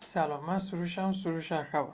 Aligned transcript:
سلام 0.00 0.44
من 0.44 0.58
سروشم 0.58 1.12
سروش 1.12 1.52
اخوان 1.52 1.88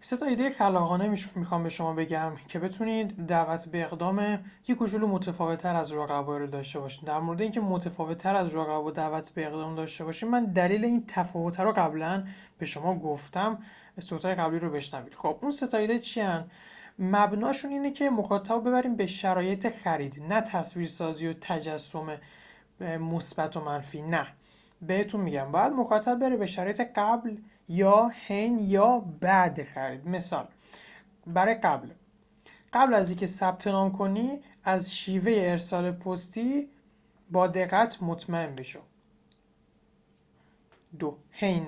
سه 0.00 0.16
تا 0.16 0.26
ایده 0.26 0.50
خلاقانه 0.50 1.16
می‌خوام 1.34 1.62
به 1.62 1.68
شما 1.68 1.92
بگم 1.92 2.32
که 2.48 2.58
بتونید 2.58 3.26
دعوت 3.26 3.68
به 3.68 3.82
اقدام 3.82 4.44
یک 4.68 4.76
کوچولو 4.76 5.06
متفاوتتر 5.06 5.76
از 5.76 5.92
رقبا 5.92 6.36
رو 6.36 6.46
داشته 6.46 6.80
باشین. 6.80 7.04
در 7.06 7.20
مورد 7.20 7.42
اینکه 7.42 7.60
متفاوتتر 7.60 8.36
از 8.36 8.54
رقبا 8.54 8.90
دعوت 8.90 9.30
به 9.34 9.46
اقدام 9.46 9.74
داشته 9.74 10.04
باشین 10.04 10.30
من 10.30 10.44
دلیل 10.44 10.84
این 10.84 11.04
تفاوت 11.06 11.60
رو 11.60 11.72
قبلا 11.72 12.24
به 12.58 12.66
شما 12.66 12.98
گفتم. 12.98 13.58
صوتای 14.00 14.34
قبلی 14.34 14.58
رو 14.58 14.70
بشنوید. 14.70 15.14
خب 15.14 15.38
اون 15.42 15.50
سه 15.50 15.66
تا 15.66 15.78
ایده 15.78 15.98
چی 15.98 16.22
مبناشون 16.98 17.70
اینه 17.70 17.90
که 17.90 18.10
مخاطب 18.10 18.60
ببریم 18.60 18.96
به 18.96 19.06
شرایط 19.06 19.68
خرید 19.68 20.22
نه 20.28 20.40
تصویرسازی 20.40 21.26
و 21.26 21.32
تجسم 21.40 22.18
مثبت 22.80 23.56
و 23.56 23.60
منفی 23.60 24.02
نه. 24.02 24.26
بهتون 24.82 25.20
میگم. 25.20 25.52
باید 25.52 25.72
مخاطب 25.72 26.18
بره 26.18 26.36
به 26.36 26.46
شرایط 26.46 26.80
قبل 26.94 27.36
یا 27.68 28.10
حین 28.26 28.58
یا 28.58 28.98
بعد 29.20 29.62
خرید. 29.62 30.08
مثال 30.08 30.48
برای 31.26 31.54
قبل. 31.54 31.88
قبل 32.72 32.94
از 32.94 33.10
اینکه 33.10 33.26
ثبت 33.26 33.66
نام 33.66 33.92
کنی 33.92 34.40
از 34.64 34.96
شیوه 34.96 35.32
ارسال 35.36 35.92
پستی 35.92 36.68
با 37.30 37.46
دقت 37.46 38.02
مطمئن 38.02 38.54
بشو. 38.54 38.80
دو 40.98 41.16
حین 41.30 41.66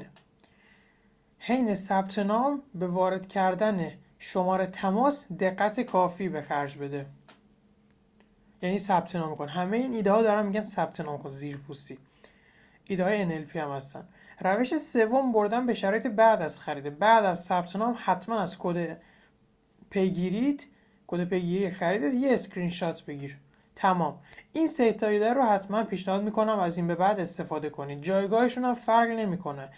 حین 1.38 1.74
ثبت 1.74 2.18
نام 2.18 2.62
به 2.74 2.86
وارد 2.86 3.26
کردن 3.26 3.92
شماره 4.18 4.66
تماس 4.66 5.32
دقت 5.32 5.80
کافی 5.80 6.28
به 6.28 6.40
خرج 6.40 6.78
بده. 6.78 7.06
یعنی 8.62 8.78
ثبت 8.78 9.16
نام 9.16 9.36
کن. 9.36 9.48
همه 9.48 9.76
این 9.76 9.94
ایده 9.94 10.12
ها 10.12 10.22
دارن 10.22 10.46
میگن 10.46 10.62
ثبت 10.62 11.00
نام 11.00 11.18
کن 11.18 11.28
زیر 11.28 11.56
پوستی. 11.56 11.98
ایده 12.90 13.04
های 13.04 13.46
NLP 13.46 13.56
هم 13.56 13.70
هستن. 13.70 14.08
روش 14.40 14.76
سوم 14.76 15.32
بردن 15.32 15.66
به 15.66 15.74
شرایط 15.74 16.06
بعد 16.06 16.42
از 16.42 16.60
خرید. 16.60 16.98
بعد 16.98 17.24
از 17.24 17.44
ثبت 17.44 17.76
نام 17.76 17.96
حتما 18.04 18.40
از 18.40 18.58
کد 18.58 18.96
پیگیریت 19.90 20.66
کد 21.06 21.24
پیگیری 21.24 21.70
خریدت 21.70 22.14
یه 22.14 22.32
اسکرین 22.32 22.70
شات 22.70 23.02
بگیر. 23.02 23.38
تمام. 23.76 24.18
این 24.52 24.66
سه 24.66 24.92
تا 24.92 25.08
رو 25.08 25.42
حتما 25.42 25.84
پیشنهاد 25.84 26.22
می‌کنم 26.22 26.58
از 26.58 26.76
این 26.76 26.86
به 26.86 26.94
بعد 26.94 27.20
استفاده 27.20 27.70
کنید. 27.70 28.02
جایگاهشون 28.02 28.64
هم 28.64 28.74
فرق 28.74 29.08
نمی‌کنه. 29.10 29.68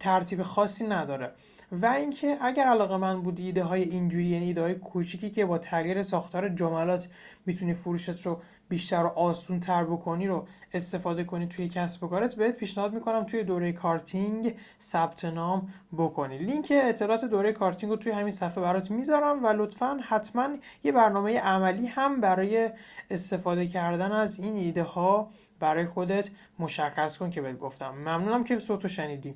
ترتیب 0.00 0.42
خاصی 0.42 0.86
نداره. 0.86 1.32
و 1.72 1.86
اینکه 1.86 2.38
اگر 2.40 2.64
علاقه‌مند 2.64 3.22
بودی 3.22 3.40
ایده 3.40 3.64
های 3.64 3.82
اینجوری 3.82 4.24
یعنی 4.24 4.46
ایده 4.46 4.60
های 4.62 4.74
کوچیکی 4.74 5.30
که 5.30 5.44
با 5.44 5.58
تغییر 5.58 6.02
ساختار 6.02 6.48
جملات 6.48 7.08
می‌تونی 7.46 7.74
فروشت 7.74 8.26
رو 8.26 8.40
بیشتر 8.68 9.04
و 9.04 9.06
آسون 9.06 9.60
تر 9.60 9.84
بکنی 9.84 10.26
رو 10.26 10.46
استفاده 10.72 11.24
کنی 11.24 11.46
توی 11.46 11.68
کسب 11.68 12.04
و 12.04 12.08
کارت 12.08 12.34
بهت 12.34 12.56
پیشنهاد 12.56 12.94
می‌کنم 12.94 13.24
توی 13.24 13.44
دوره 13.44 13.72
copywriting 13.72 14.54
ثبت 14.80 15.24
نام 15.24 15.68
بکنی. 15.98 16.38
لینک 16.38 16.72
اطلاعات 16.76 17.24
دوره 17.24 17.52
copywriting 17.52 17.90
رو 17.90 17.96
توی 17.96 18.12
همین 18.12 18.30
صفحه 18.30 18.64
برات 18.64 18.90
می‌ذارم 18.90 19.44
و 19.44 19.48
لطفا 19.48 20.00
حتما 20.08 20.48
یه 20.84 20.92
برنامه 20.92 21.40
عملی 21.40 21.86
هم 21.86 22.20
برای 22.20 22.70
استفاده 23.10 23.66
کردن 23.66 24.12
از 24.12 24.38
این 24.40 24.56
ایده 24.56 24.82
ها 24.82 25.30
برای 25.60 25.84
خودت 25.84 26.28
مشخص 26.58 27.18
کن 27.18 27.30
که 27.30 27.42
بهت 27.42 27.58
گفتم. 27.58 27.90
ممنونم 27.90 28.44
که 28.44 28.58
صوتو 28.58 28.88
شنیدی. 28.88 29.34